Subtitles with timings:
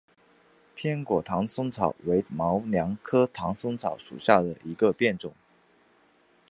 [0.73, 5.31] 扁果唐松草为毛茛科唐松草属下的一个变种。